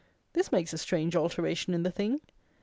This 0.33 0.51
makes 0.51 0.73
a 0.73 0.79
strange 0.79 1.15
alteration 1.15 1.75
in 1.75 1.83
the 1.83 1.91
thing! 1.91 2.21